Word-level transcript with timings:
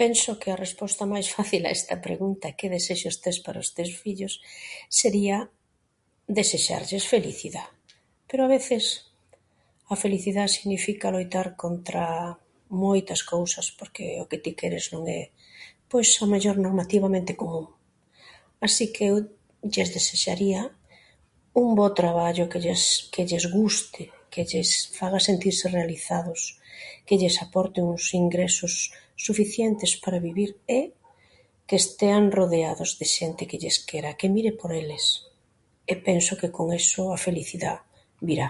Penso 0.00 0.30
que 0.40 0.48
a 0.50 0.60
resposta 0.64 1.04
máis 1.12 1.26
fácil 1.36 1.62
a 1.64 1.74
esta 1.78 1.94
pregunta: 2.06 2.56
que 2.58 2.72
desexos 2.76 3.16
tes 3.24 3.36
para 3.44 3.62
os 3.64 3.70
teus 3.76 3.92
fillos? 4.02 4.32
sería 5.00 5.36
desexarlles 6.38 7.04
felicidá, 7.14 7.64
pero 8.28 8.40
a 8.44 8.52
veces 8.56 8.82
a 9.92 9.94
felicidá 10.04 10.42
significa 10.56 11.14
loitar 11.16 11.46
contra 11.62 12.04
moitas 12.86 13.20
cousas 13.32 13.66
porque 13.78 14.04
o 14.22 14.28
que 14.30 14.42
ti 14.44 14.52
queres 14.60 14.84
non 14.94 15.02
é, 15.20 15.22
pois 15.90 16.08
o 16.24 16.26
mellor 16.32 16.56
normativamente 16.66 17.32
común, 17.42 17.66
así 18.66 18.84
que 18.94 19.04
eu 19.10 19.16
lles 19.72 19.88
desexaría 19.96 20.60
un 21.62 21.68
bo 21.78 21.86
traballo 22.00 22.44
que 22.52 22.58
lles 22.64 22.82
que 23.14 23.22
lles 23.30 23.44
guste, 23.58 24.02
que 24.32 24.42
lles 24.50 24.70
faga 24.98 25.18
sentirse 25.28 25.66
realizados, 25.78 26.40
que 27.06 27.16
lles 27.20 27.36
aporte 27.44 27.78
uns 27.90 28.04
ingresos 28.22 28.72
suficientes 29.26 29.90
para 30.02 30.24
vivir 30.28 30.50
e 30.78 30.80
que 31.68 31.76
estean 31.82 32.24
rodeados 32.38 32.90
de 33.00 33.06
xente 33.16 33.42
que 33.50 33.60
lles 33.62 33.76
quera, 33.88 34.16
que 34.18 34.32
mire 34.34 34.52
por 34.60 34.70
eles, 34.82 35.04
e 35.90 35.94
penso 36.08 36.32
que 36.40 36.48
con 36.56 36.66
eso 36.80 37.02
a 37.14 37.18
felicidá 37.26 37.74
virá. 38.28 38.48